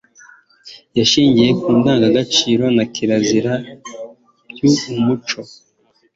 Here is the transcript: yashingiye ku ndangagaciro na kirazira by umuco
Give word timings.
yashingiye 0.97 1.49
ku 1.61 1.67
ndangagaciro 1.77 2.65
na 2.75 2.85
kirazira 2.93 3.53
by 4.53 4.59
umuco 4.97 5.39